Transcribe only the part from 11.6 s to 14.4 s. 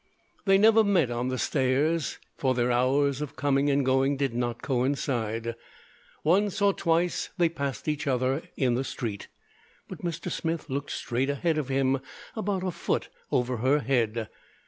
him about a foot over her head.